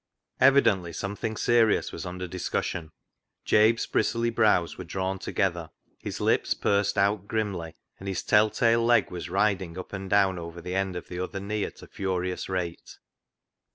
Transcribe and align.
Evidently 0.39 0.91
something 0.91 1.37
serious 1.37 1.91
was 1.91 2.07
under 2.07 2.25
dis 2.27 2.49
cussion. 2.49 2.89
Jabe's 3.45 3.85
bristly 3.85 4.31
brows 4.31 4.75
were 4.75 4.83
drawn 4.83 5.19
together, 5.19 5.69
his 5.99 6.19
lips 6.19 6.55
pursed 6.55 6.97
out 6.97 7.27
grimly, 7.27 7.75
and 7.99 8.07
his 8.07 8.23
tell 8.23 8.49
tale 8.49 8.83
leg 8.83 9.11
was 9.11 9.29
riding 9.29 9.77
up 9.77 9.93
and 9.93 10.09
down 10.09 10.39
over 10.39 10.59
the 10.59 10.73
end 10.73 10.95
of 10.95 11.07
the 11.07 11.19
other 11.19 11.39
knee 11.39 11.65
at 11.65 11.83
a 11.83 11.87
furious 11.87 12.49
rate. 12.49 12.97